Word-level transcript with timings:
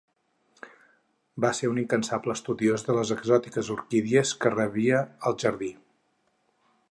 Va 1.45 1.51
ser 1.57 1.69
un 1.73 1.81
incansable 1.81 2.35
estudiós 2.39 2.87
de 2.87 2.97
les 2.99 3.13
exòtiques 3.17 3.71
orquídies 3.77 4.33
que 4.45 4.55
rebia 4.57 5.03
el 5.31 5.41
Jardí. 5.45 5.73